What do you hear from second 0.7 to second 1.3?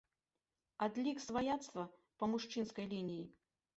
Адлік